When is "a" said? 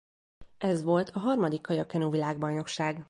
1.09-1.19